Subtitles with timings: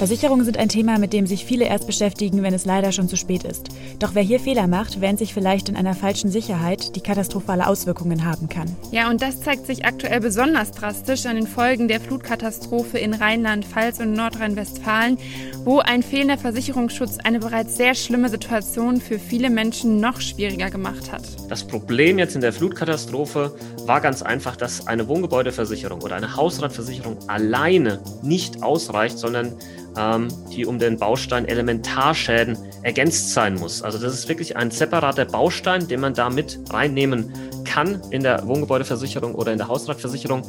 [0.00, 3.16] Versicherungen sind ein Thema, mit dem sich viele erst beschäftigen, wenn es leider schon zu
[3.16, 3.68] spät ist.
[3.98, 8.24] Doch wer hier Fehler macht, wähnt sich vielleicht in einer falschen Sicherheit, die katastrophale Auswirkungen
[8.24, 8.74] haben kann.
[8.92, 14.00] Ja, und das zeigt sich aktuell besonders drastisch an den Folgen der Flutkatastrophe in Rheinland-Pfalz
[14.00, 15.18] und Nordrhein-Westfalen,
[15.64, 21.12] wo ein fehlender Versicherungsschutz eine bereits sehr schlimme Situation für viele Menschen noch schwieriger gemacht
[21.12, 21.24] hat.
[21.50, 23.54] Das Problem jetzt in der Flutkatastrophe
[23.90, 29.56] war ganz einfach, dass eine Wohngebäudeversicherung oder eine Hausratversicherung alleine nicht ausreicht, sondern
[29.96, 33.82] ähm, die um den Baustein Elementarschäden ergänzt sein muss.
[33.82, 37.32] Also das ist wirklich ein separater Baustein, den man da mit reinnehmen
[37.64, 40.42] kann in der Wohngebäudeversicherung oder in der Hausratversicherung.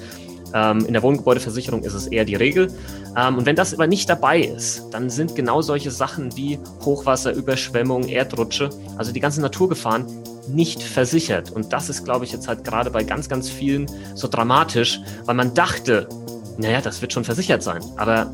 [0.54, 2.68] Ähm, in der Wohngebäudeversicherung ist es eher die Regel.
[3.18, 7.34] Ähm, und wenn das aber nicht dabei ist, dann sind genau solche Sachen wie Hochwasser,
[7.34, 10.06] Überschwemmung, Erdrutsche, also die ganzen Naturgefahren,
[10.48, 11.52] nicht versichert.
[11.52, 15.36] Und das ist, glaube ich, jetzt halt gerade bei ganz, ganz vielen so dramatisch, weil
[15.36, 16.08] man dachte,
[16.58, 17.82] naja, das wird schon versichert sein.
[17.98, 18.32] Aber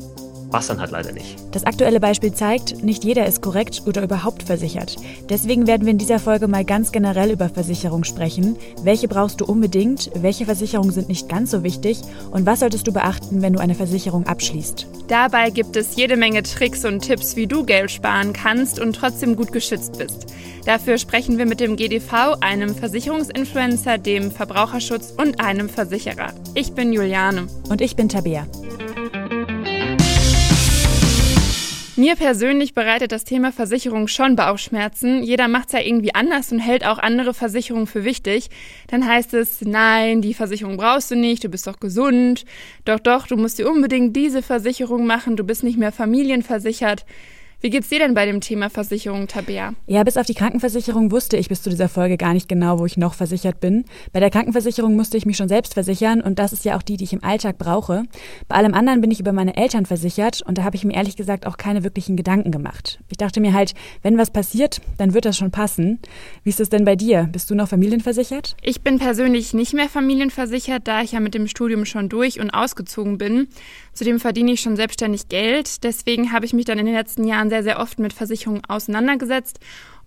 [0.50, 1.36] war es dann halt leider nicht.
[1.52, 4.96] Das aktuelle Beispiel zeigt, nicht jeder ist korrekt oder überhaupt versichert.
[5.28, 8.56] Deswegen werden wir in dieser Folge mal ganz generell über Versicherung sprechen.
[8.82, 10.10] Welche brauchst du unbedingt?
[10.14, 12.00] Welche Versicherungen sind nicht ganz so wichtig?
[12.30, 14.86] Und was solltest du beachten, wenn du eine Versicherung abschließt?
[15.08, 19.36] Dabei gibt es jede Menge Tricks und Tipps, wie du Geld sparen kannst und trotzdem
[19.36, 20.26] gut geschützt bist.
[20.66, 26.34] Dafür sprechen wir mit dem GDV, einem Versicherungsinfluencer, dem Verbraucherschutz und einem Versicherer.
[26.54, 27.46] Ich bin Juliane.
[27.70, 28.46] Und ich bin Tabea.
[31.98, 35.24] Mir persönlich bereitet das Thema Versicherung schon Bauchschmerzen.
[35.24, 38.50] Jeder macht es ja irgendwie anders und hält auch andere Versicherungen für wichtig.
[38.86, 42.44] Dann heißt es, nein, die Versicherung brauchst du nicht, du bist doch gesund.
[42.84, 47.04] Doch, doch, du musst dir unbedingt diese Versicherung machen, du bist nicht mehr familienversichert.
[47.60, 49.74] Wie geht's dir denn bei dem Thema Versicherung, Tabea?
[49.88, 52.86] Ja, bis auf die Krankenversicherung wusste ich bis zu dieser Folge gar nicht genau, wo
[52.86, 53.84] ich noch versichert bin.
[54.12, 56.96] Bei der Krankenversicherung musste ich mich schon selbst versichern und das ist ja auch die,
[56.96, 58.04] die ich im Alltag brauche.
[58.46, 61.16] Bei allem anderen bin ich über meine Eltern versichert und da habe ich mir ehrlich
[61.16, 63.00] gesagt auch keine wirklichen Gedanken gemacht.
[63.08, 65.98] Ich dachte mir halt, wenn was passiert, dann wird das schon passen.
[66.44, 67.28] Wie ist es denn bei dir?
[67.32, 68.54] Bist du noch familienversichert?
[68.62, 72.50] Ich bin persönlich nicht mehr familienversichert, da ich ja mit dem Studium schon durch und
[72.50, 73.48] ausgezogen bin.
[73.98, 75.82] Zudem verdiene ich schon selbstständig Geld.
[75.82, 79.58] Deswegen habe ich mich dann in den letzten Jahren sehr, sehr oft mit Versicherungen auseinandergesetzt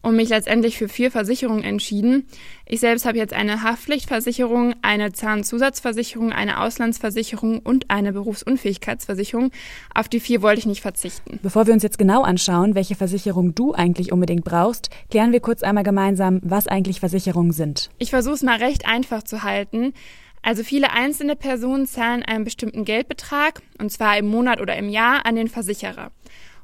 [0.01, 2.25] und mich letztendlich für vier Versicherungen entschieden.
[2.65, 9.51] Ich selbst habe jetzt eine Haftpflichtversicherung, eine Zahnzusatzversicherung, eine Auslandsversicherung und eine Berufsunfähigkeitsversicherung.
[9.93, 11.39] Auf die vier wollte ich nicht verzichten.
[11.43, 15.63] Bevor wir uns jetzt genau anschauen, welche Versicherung du eigentlich unbedingt brauchst, klären wir kurz
[15.63, 17.89] einmal gemeinsam, was eigentlich Versicherungen sind.
[17.97, 19.93] Ich versuche es mal recht einfach zu halten.
[20.41, 25.25] Also viele einzelne Personen zahlen einen bestimmten Geldbetrag, und zwar im Monat oder im Jahr,
[25.25, 26.11] an den Versicherer.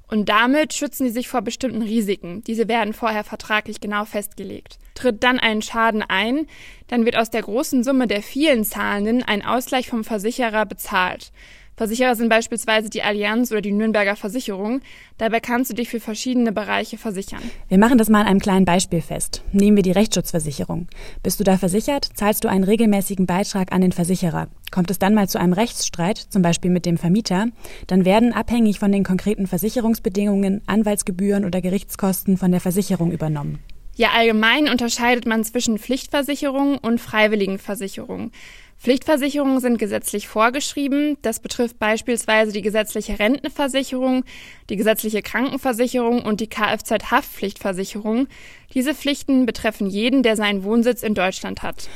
[0.09, 2.41] Und damit schützen sie sich vor bestimmten Risiken.
[2.43, 4.79] Diese werden vorher vertraglich genau festgelegt.
[4.95, 6.47] Tritt dann ein Schaden ein,
[6.87, 11.31] dann wird aus der großen Summe der vielen Zahlenden ein Ausgleich vom Versicherer bezahlt.
[11.77, 14.81] Versicherer sind beispielsweise die Allianz oder die Nürnberger Versicherung.
[15.19, 17.43] Dabei kannst du dich für verschiedene Bereiche versichern.
[17.69, 19.43] Wir machen das mal an einem kleinen Beispiel fest.
[19.51, 20.87] Nehmen wir die Rechtsschutzversicherung.
[21.21, 24.47] Bist du da versichert, zahlst du einen regelmäßigen Beitrag an den Versicherer.
[24.71, 27.45] Kommt es dann mal zu einem Rechtsstreit, zum Beispiel mit dem Vermieter,
[27.85, 33.59] dann werden abhängig von den konkreten Versicherungsbedingungen Anwaltsgebühren oder Gerichtskosten von der Versicherung übernommen.
[33.97, 38.31] Ja, allgemein unterscheidet man zwischen Pflichtversicherungen und freiwilligen Versicherungen.
[38.79, 41.17] Pflichtversicherungen sind gesetzlich vorgeschrieben.
[41.21, 44.23] Das betrifft beispielsweise die gesetzliche Rentenversicherung,
[44.69, 48.27] die gesetzliche Krankenversicherung und die Kfz-Haftpflichtversicherung.
[48.73, 51.89] Diese Pflichten betreffen jeden, der seinen Wohnsitz in Deutschland hat.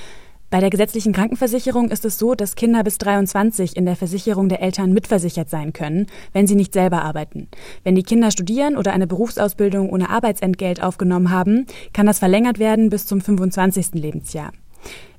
[0.50, 4.62] Bei der gesetzlichen Krankenversicherung ist es so, dass Kinder bis 23 in der Versicherung der
[4.62, 7.48] Eltern mitversichert sein können, wenn sie nicht selber arbeiten.
[7.86, 12.90] Wenn die Kinder studieren oder eine Berufsausbildung ohne Arbeitsentgelt aufgenommen haben, kann das verlängert werden
[12.90, 13.94] bis zum 25.
[13.94, 14.52] Lebensjahr.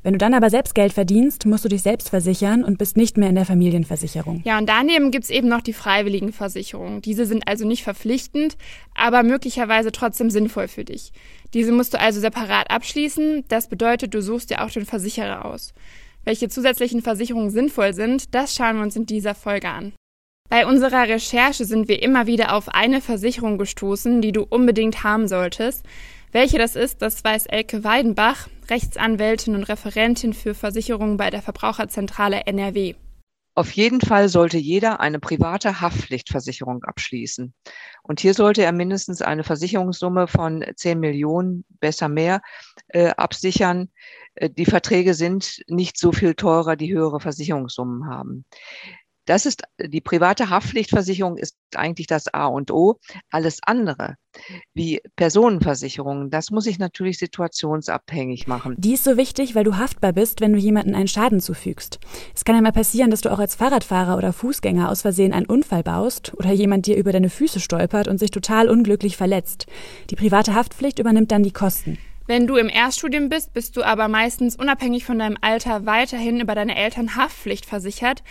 [0.02, 3.16] Wenn du dann aber selbst Geld verdienst, musst du dich selbst versichern und bist nicht
[3.16, 4.42] mehr in der Familienversicherung.
[4.44, 7.02] Ja, und daneben gibt's eben noch die freiwilligen Versicherungen.
[7.02, 8.56] Diese sind also nicht verpflichtend,
[8.96, 11.12] aber möglicherweise trotzdem sinnvoll für dich.
[11.54, 13.44] Diese musst du also separat abschließen.
[13.48, 15.72] Das bedeutet, du suchst dir auch den Versicherer aus.
[16.24, 19.92] Welche zusätzlichen Versicherungen sinnvoll sind, das schauen wir uns in dieser Folge an.
[20.48, 25.26] Bei unserer Recherche sind wir immer wieder auf eine Versicherung gestoßen, die du unbedingt haben
[25.26, 25.84] solltest.
[26.32, 32.46] Welche das ist, das weiß Elke Weidenbach, Rechtsanwältin und Referentin für Versicherungen bei der Verbraucherzentrale
[32.46, 32.94] NRW.
[33.54, 37.52] Auf jeden Fall sollte jeder eine private Haftpflichtversicherung abschließen.
[38.02, 42.40] Und hier sollte er mindestens eine Versicherungssumme von 10 Millionen, besser mehr,
[42.88, 43.90] äh, absichern.
[44.34, 48.46] Äh, die Verträge sind nicht so viel teurer, die höhere Versicherungssummen haben.
[49.24, 52.98] Das ist die private Haftpflichtversicherung ist eigentlich das A und O.
[53.30, 54.16] Alles andere
[54.74, 58.74] wie Personenversicherungen, das muss ich natürlich situationsabhängig machen.
[58.78, 62.00] Die ist so wichtig, weil du haftbar bist, wenn du jemanden einen Schaden zufügst.
[62.34, 65.46] Es kann ja mal passieren, dass du auch als Fahrradfahrer oder Fußgänger aus Versehen einen
[65.46, 69.66] Unfall baust oder jemand dir über deine Füße stolpert und sich total unglücklich verletzt.
[70.10, 71.98] Die private Haftpflicht übernimmt dann die Kosten.
[72.26, 76.54] Wenn du im Erststudium bist, bist du aber meistens unabhängig von deinem Alter weiterhin über
[76.54, 78.22] deine Eltern Haftpflicht versichert.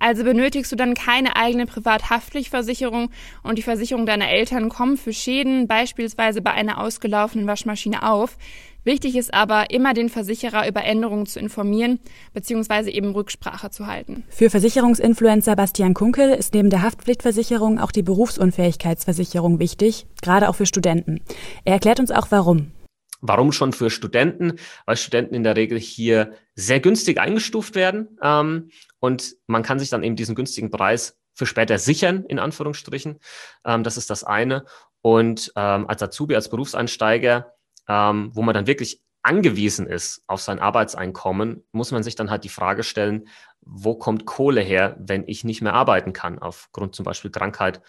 [0.00, 3.10] Also benötigst du dann keine eigene Privathaftpflichtversicherung
[3.42, 8.36] und die Versicherung deiner Eltern kommen für Schäden beispielsweise bei einer ausgelaufenen Waschmaschine auf.
[8.82, 12.00] Wichtig ist aber, immer den Versicherer über Änderungen zu informieren
[12.32, 12.90] bzw.
[12.90, 14.24] eben Rücksprache zu halten.
[14.30, 20.66] Für Versicherungsinfluencer Bastian Kunkel ist neben der Haftpflichtversicherung auch die Berufsunfähigkeitsversicherung wichtig, gerade auch für
[20.66, 21.20] Studenten.
[21.66, 22.72] Er erklärt uns auch warum.
[23.20, 24.58] Warum schon für Studenten?
[24.86, 29.90] Weil Studenten in der Regel hier sehr günstig eingestuft werden ähm, und man kann sich
[29.90, 33.18] dann eben diesen günstigen Preis für später sichern, in Anführungsstrichen.
[33.64, 34.64] Ähm, das ist das eine.
[35.02, 37.54] Und ähm, als Azubi, als Berufseinsteiger,
[37.88, 42.44] ähm, wo man dann wirklich angewiesen ist auf sein Arbeitseinkommen, muss man sich dann halt
[42.44, 43.28] die Frage stellen,
[43.60, 47.82] wo kommt Kohle her, wenn ich nicht mehr arbeiten kann, aufgrund zum Beispiel Krankheit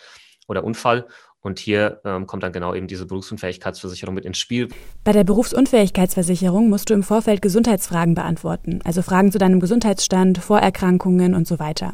[0.48, 1.08] oder Unfall.
[1.42, 4.68] Und hier ähm, kommt dann genau eben diese Berufsunfähigkeitsversicherung mit ins Spiel.
[5.04, 11.34] Bei der Berufsunfähigkeitsversicherung musst du im Vorfeld Gesundheitsfragen beantworten, also Fragen zu deinem Gesundheitsstand, Vorerkrankungen
[11.34, 11.94] und so weiter.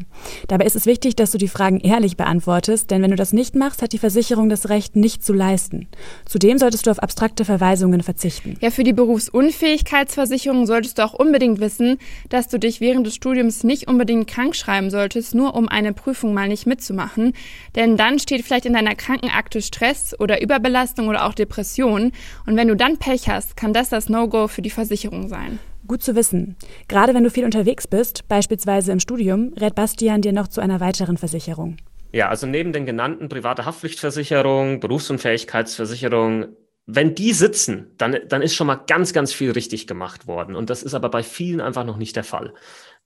[0.49, 3.55] Dabei ist es wichtig, dass du die Fragen ehrlich beantwortest, denn wenn du das nicht
[3.55, 5.87] machst, hat die Versicherung das Recht, nicht zu leisten.
[6.25, 8.57] Zudem solltest du auf abstrakte Verweisungen verzichten.
[8.59, 13.63] Ja, für die Berufsunfähigkeitsversicherung solltest du auch unbedingt wissen, dass du dich während des Studiums
[13.63, 17.31] nicht unbedingt krank schreiben solltest, nur um eine Prüfung mal nicht mitzumachen.
[17.75, 22.11] Denn dann steht vielleicht in deiner Kranken Akte Stress oder Überbelastung oder auch Depression.
[22.45, 25.59] Und wenn du dann Pech hast, kann das das No-Go für die Versicherung sein.
[25.87, 26.57] Gut zu wissen.
[26.89, 30.81] Gerade wenn du viel unterwegs bist, beispielsweise im Studium, rät Bastian dir noch zu einer
[30.81, 31.77] weiteren Versicherung.
[32.11, 36.47] Ja, also neben den genannten private Haftpflichtversicherung, Berufsunfähigkeitsversicherung,
[36.87, 40.55] wenn die sitzen, dann, dann ist schon mal ganz, ganz viel richtig gemacht worden.
[40.55, 42.53] Und das ist aber bei vielen einfach noch nicht der Fall.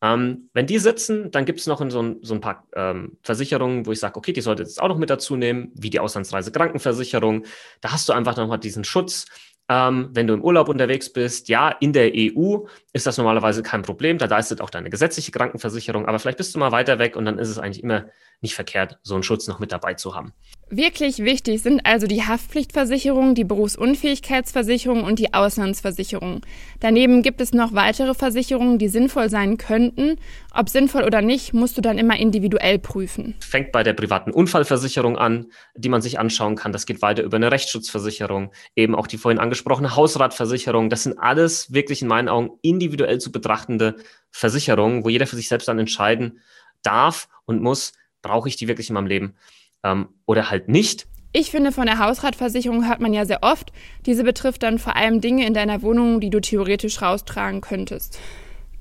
[0.04, 3.88] Ähm, wenn die sitzen, dann gibt es noch so ein, so ein paar ähm, Versicherungen,
[3.88, 7.46] wo ich sage, okay, die sollte jetzt auch noch mit dazu nehmen, wie die Auslandsreisekrankenversicherung.
[7.82, 9.26] Da hast du einfach nochmal diesen Schutz.
[9.72, 13.84] Ähm, wenn du im Urlaub unterwegs bist, ja, in der EU ist das normalerweise kein
[13.84, 14.18] Problem.
[14.18, 16.08] Da leistet auch deine gesetzliche Krankenversicherung.
[16.08, 18.08] Aber vielleicht bist du mal weiter weg und dann ist es eigentlich immer
[18.42, 20.34] nicht verkehrt, so einen Schutz noch mit dabei zu haben.
[20.70, 26.42] Wirklich wichtig sind also die Haftpflichtversicherung, die Berufsunfähigkeitsversicherung und die Auslandsversicherung.
[26.80, 30.18] Daneben gibt es noch weitere Versicherungen, die sinnvoll sein könnten.
[30.54, 33.36] Ob sinnvoll oder nicht, musst du dann immer individuell prüfen.
[33.42, 36.72] Fängt bei der privaten Unfallversicherung an, die man sich anschauen kann.
[36.72, 40.90] Das geht weiter über eine Rechtsschutzversicherung, eben auch die vorhin angesprochene Hausratversicherung.
[40.90, 43.96] Das sind alles wirklich in meinen Augen individuell zu betrachtende
[44.32, 46.40] Versicherungen, wo jeder für sich selbst dann entscheiden
[46.84, 49.36] darf und muss, brauche ich die wirklich in meinem Leben
[49.84, 51.08] ähm, oder halt nicht.
[51.34, 53.72] Ich finde, von der Hausratversicherung hört man ja sehr oft.
[54.06, 58.20] Diese betrifft dann vor allem Dinge in deiner Wohnung, die du theoretisch raustragen könntest.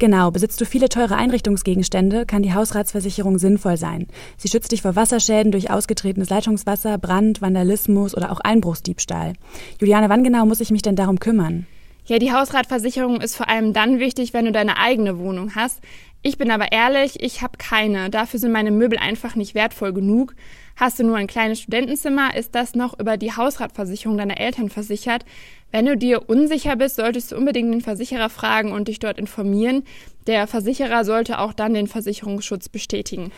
[0.00, 4.06] Genau, besitzt du viele teure Einrichtungsgegenstände, kann die Hausratsversicherung sinnvoll sein.
[4.38, 9.35] Sie schützt dich vor Wasserschäden durch ausgetretenes Leitungswasser, Brand, Vandalismus oder auch Einbruchsdiebstahl.
[9.79, 11.67] Juliane, wann genau muss ich mich denn darum kümmern?
[12.06, 15.81] Ja, die Hausratversicherung ist vor allem dann wichtig, wenn du deine eigene Wohnung hast.
[16.22, 18.11] Ich bin aber ehrlich, ich habe keine.
[18.11, 20.34] Dafür sind meine Möbel einfach nicht wertvoll genug.
[20.76, 25.25] Hast du nur ein kleines Studentenzimmer, ist das noch über die Hausratversicherung deiner Eltern versichert.
[25.72, 29.84] Wenn du dir unsicher bist, solltest du unbedingt den Versicherer fragen und dich dort informieren.
[30.27, 33.32] Der Versicherer sollte auch dann den Versicherungsschutz bestätigen.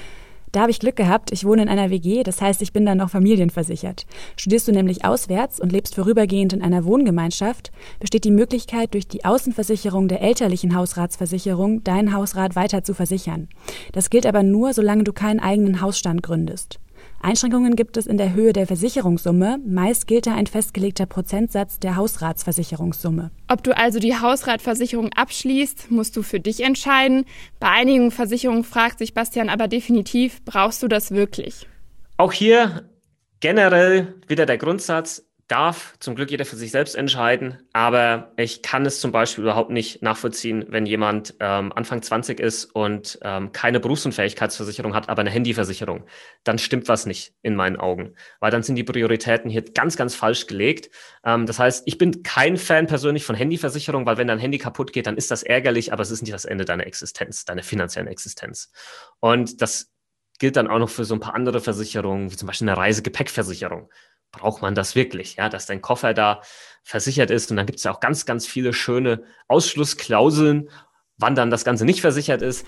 [0.53, 2.99] Da habe ich Glück gehabt, ich wohne in einer WG, das heißt, ich bin dann
[2.99, 4.05] noch familienversichert.
[4.37, 9.25] Studierst du nämlich auswärts und lebst vorübergehend in einer Wohngemeinschaft, besteht die Möglichkeit, durch die
[9.25, 13.49] Außenversicherung der elterlichen Hausratsversicherung deinen Hausrat weiter zu versichern.
[13.93, 16.82] Das gilt aber nur, solange du keinen eigenen Hausstand gründest.
[17.23, 19.59] Einschränkungen gibt es in der Höhe der Versicherungssumme.
[19.65, 23.31] Meist gilt da ein festgelegter Prozentsatz der Hausratsversicherungssumme.
[23.49, 27.25] Ob du also die Hausratversicherung abschließt, musst du für dich entscheiden.
[27.61, 31.69] Bei einigen Versicherungen fragt sich Bastian aber definitiv, brauchst du das wirklich?
[32.17, 32.89] Auch hier
[33.39, 38.87] generell wieder der Grundsatz, darf zum Glück jeder für sich selbst entscheiden, aber ich kann
[38.87, 43.79] es zum Beispiel überhaupt nicht nachvollziehen, wenn jemand ähm, Anfang 20 ist und ähm, keine
[43.79, 46.05] Berufsunfähigkeitsversicherung hat, aber eine Handyversicherung.
[46.43, 50.15] Dann stimmt was nicht in meinen Augen, weil dann sind die Prioritäten hier ganz, ganz
[50.15, 50.89] falsch gelegt.
[51.23, 54.95] Ähm, das heißt, ich bin kein Fan persönlich von Handyversicherung, weil wenn dein Handy kaputt
[54.95, 58.09] geht, dann ist das ärgerlich, aber es ist nicht das Ende deiner Existenz, deiner finanziellen
[58.09, 58.73] Existenz.
[59.21, 59.93] Und das
[60.39, 63.91] gilt dann auch noch für so ein paar andere Versicherungen, wie zum Beispiel eine Reisegepäckversicherung
[64.33, 66.41] braucht man das wirklich, ja, dass dein Koffer da
[66.83, 67.51] versichert ist.
[67.51, 70.69] Und dann gibt es ja auch ganz, ganz viele schöne Ausschlussklauseln,
[71.19, 72.67] wann dann das Ganze nicht versichert ist.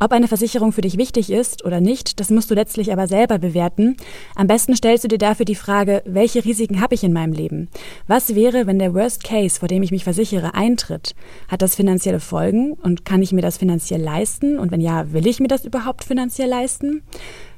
[0.00, 3.38] Ob eine Versicherung für dich wichtig ist oder nicht, das musst du letztlich aber selber
[3.38, 3.96] bewerten.
[4.34, 7.70] Am besten stellst du dir dafür die Frage, welche Risiken habe ich in meinem Leben?
[8.06, 11.14] Was wäre, wenn der Worst Case, vor dem ich mich versichere, eintritt?
[11.48, 14.58] Hat das finanzielle Folgen und kann ich mir das finanziell leisten?
[14.58, 17.02] Und wenn ja, will ich mir das überhaupt finanziell leisten?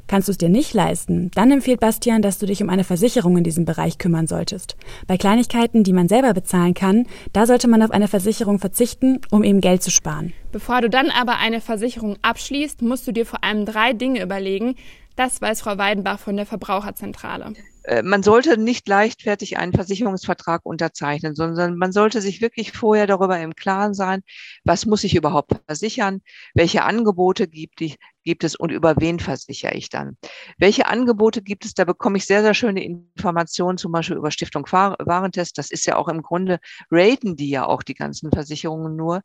[0.08, 3.36] Kannst du es dir nicht leisten, dann empfiehlt Bastian, dass du dich um eine Versicherung
[3.36, 4.76] in diesem Bereich kümmern solltest.
[5.06, 9.42] Bei Kleinigkeiten, die man selber bezahlen kann, da sollte man auf eine Versicherung verzichten, um
[9.42, 10.32] eben Geld zu sparen.
[10.52, 14.76] Bevor du dann aber eine Versicherung abschließt, musst du dir vor allem drei Dinge überlegen.
[15.16, 17.54] Das weiß Frau Weidenbach von der Verbraucherzentrale.
[17.84, 23.38] Äh, man sollte nicht leichtfertig einen Versicherungsvertrag unterzeichnen, sondern man sollte sich wirklich vorher darüber
[23.38, 24.22] im Klaren sein,
[24.64, 26.20] was muss ich überhaupt versichern,
[26.54, 27.94] welche Angebote gibt, die,
[28.26, 30.18] gibt es und über wen versichere ich dann.
[30.58, 31.72] Welche Angebote gibt es?
[31.72, 35.56] Da bekomme ich sehr, sehr schöne Informationen, zum Beispiel über Stiftung Warentest.
[35.56, 36.58] Das ist ja auch im Grunde,
[36.90, 39.22] raten die ja auch die ganzen Versicherungen nur.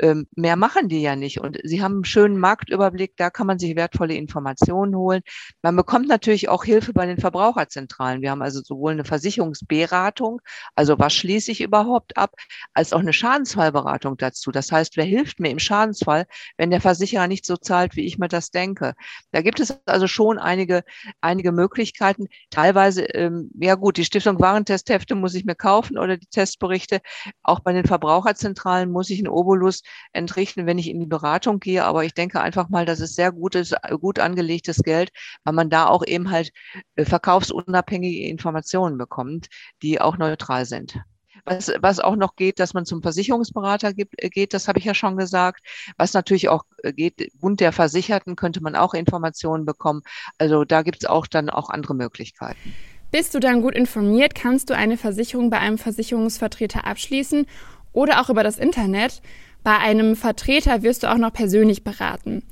[0.00, 1.40] Ähm, mehr machen die ja nicht.
[1.40, 5.22] Und sie haben einen schönen Marktüberblick, da kann man sich wertvolle Informationen holen.
[5.62, 8.22] Man bekommt natürlich auch Hilfe bei den Verbraucherzentralen.
[8.22, 10.40] Wir haben also sowohl eine Versicherungsberatung,
[10.76, 12.30] also was schließe ich überhaupt ab,
[12.72, 14.52] als auch eine Schadensfallberatung dazu.
[14.52, 18.18] Das heißt, wer hilft mir im Schadensfall, wenn der Versicherer nicht so zahlt, wie ich
[18.18, 18.94] mir das das denke.
[19.32, 20.84] Da gibt es also schon einige,
[21.20, 22.28] einige Möglichkeiten.
[22.50, 27.00] Teilweise, ähm, ja gut, die Stiftung Warentesthefte muss ich mir kaufen oder die Testberichte.
[27.42, 29.82] Auch bei den Verbraucherzentralen muss ich einen Obolus
[30.12, 31.84] entrichten, wenn ich in die Beratung gehe.
[31.84, 35.10] Aber ich denke einfach mal, das ist sehr gutes, gut angelegtes Geld,
[35.44, 36.52] weil man da auch eben halt
[36.96, 39.48] äh, verkaufsunabhängige Informationen bekommt,
[39.82, 40.98] die auch neutral sind.
[41.44, 44.84] Was, was auch noch geht, dass man zum Versicherungsberater gibt, äh, geht, das habe ich
[44.84, 45.62] ja schon gesagt.
[45.98, 50.02] Was natürlich auch äh, geht, Bund der Versicherten könnte man auch Informationen bekommen.
[50.38, 52.74] Also da gibt es auch dann auch andere Möglichkeiten.
[53.10, 57.46] Bist du dann gut informiert, kannst du eine Versicherung bei einem Versicherungsvertreter abschließen
[57.92, 59.22] oder auch über das Internet.
[59.62, 62.42] Bei einem Vertreter wirst du auch noch persönlich beraten.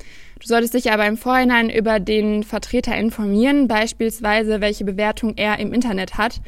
[0.41, 5.73] Du solltest dich aber im Vorhinein über den Vertreter informieren, beispielsweise welche Bewertung er im
[5.73, 6.41] Internet hat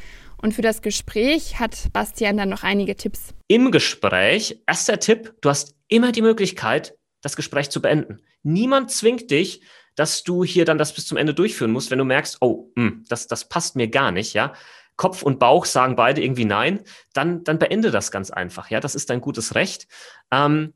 [0.45, 3.35] und für das Gespräch hat Bastian dann noch einige Tipps.
[3.49, 8.21] Im Gespräch, erster Tipp, du hast immer die Möglichkeit, das Gespräch zu beenden.
[8.43, 9.63] Niemand zwingt dich,
[9.97, 12.89] dass du hier dann das bis zum Ende durchführen musst, wenn du merkst, oh, mh,
[12.89, 14.53] hm, das, das passt mir gar nicht, ja.
[14.97, 16.85] Kopf und Bauch sagen beide irgendwie nein,
[17.15, 18.81] dann, dann beende das ganz einfach, ja.
[18.81, 19.87] Das ist dein gutes Recht.
[20.31, 20.75] Ähm,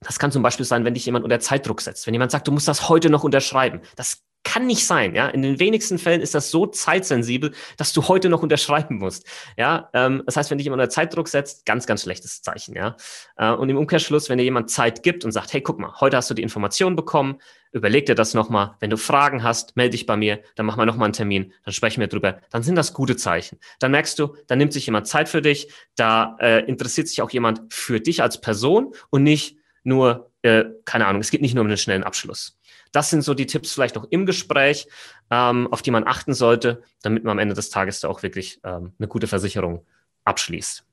[0.00, 2.06] das kann zum Beispiel sein, wenn dich jemand unter Zeitdruck setzt.
[2.06, 3.82] Wenn jemand sagt, du musst das heute noch unterschreiben.
[3.96, 5.28] Das kann nicht sein, ja.
[5.28, 9.88] In den wenigsten Fällen ist das so zeitsensibel, dass du heute noch unterschreiben musst, ja.
[9.92, 12.96] Ähm, das heißt, wenn dich jemand unter Zeitdruck setzt, ganz, ganz schlechtes Zeichen, ja.
[13.36, 16.16] Äh, und im Umkehrschluss, wenn dir jemand Zeit gibt und sagt, hey, guck mal, heute
[16.16, 17.40] hast du die Information bekommen,
[17.72, 18.76] überleg dir das nochmal.
[18.80, 21.74] Wenn du Fragen hast, melde dich bei mir, dann machen wir nochmal einen Termin, dann
[21.74, 22.40] sprechen wir drüber.
[22.50, 23.58] Dann sind das gute Zeichen.
[23.80, 27.30] Dann merkst du, da nimmt sich jemand Zeit für dich, da äh, interessiert sich auch
[27.30, 31.62] jemand für dich als Person und nicht nur, äh, keine Ahnung, es geht nicht nur
[31.62, 32.58] um einen schnellen Abschluss.
[32.94, 34.86] Das sind so die Tipps vielleicht noch im Gespräch,
[35.28, 38.60] ähm, auf die man achten sollte, damit man am Ende des Tages da auch wirklich
[38.62, 39.84] ähm, eine gute Versicherung
[40.24, 40.84] abschließt.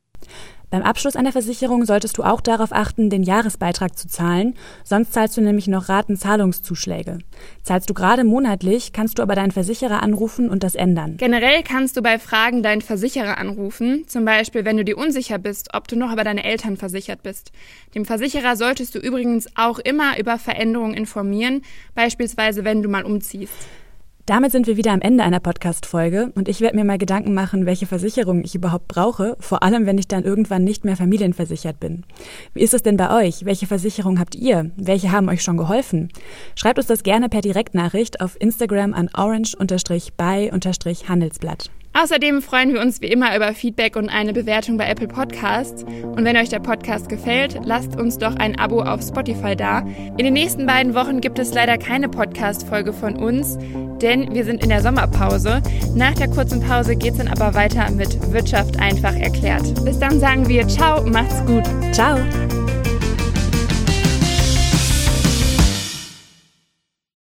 [0.72, 5.36] Beim Abschluss einer Versicherung solltest du auch darauf achten, den Jahresbeitrag zu zahlen, sonst zahlst
[5.36, 7.20] du nämlich noch Ratenzahlungszuschläge.
[7.62, 11.18] Zahlst du gerade monatlich, kannst du aber deinen Versicherer anrufen und das ändern.
[11.18, 15.74] Generell kannst du bei Fragen deinen Versicherer anrufen, zum Beispiel wenn du dir unsicher bist,
[15.74, 17.51] ob du noch über deine Eltern versichert bist.
[17.94, 21.63] Dem Versicherer solltest du übrigens auch immer über Veränderungen informieren,
[21.96, 23.51] beispielsweise wenn du mal umziehst.
[24.25, 27.66] Damit sind wir wieder am Ende einer Podcast-Folge und ich werde mir mal Gedanken machen,
[27.66, 32.06] welche Versicherung ich überhaupt brauche, vor allem wenn ich dann irgendwann nicht mehr familienversichert bin.
[32.54, 33.46] Wie ist es denn bei euch?
[33.46, 34.70] Welche Versicherung habt ihr?
[34.78, 36.10] Welche haben euch schon geholfen?
[36.56, 41.72] Schreibt uns das gerne per Direktnachricht auf Instagram an orange-by-handelsblatt.
[41.93, 45.83] Außerdem freuen wir uns wie immer über Feedback und eine Bewertung bei Apple Podcasts.
[45.83, 49.79] Und wenn euch der Podcast gefällt, lasst uns doch ein Abo auf Spotify da.
[50.17, 53.57] In den nächsten beiden Wochen gibt es leider keine Podcast-Folge von uns,
[54.01, 55.62] denn wir sind in der Sommerpause.
[55.93, 59.83] Nach der kurzen Pause geht es dann aber weiter mit Wirtschaft einfach erklärt.
[59.83, 61.65] Bis dann sagen wir Ciao, macht's gut.
[61.93, 62.17] Ciao.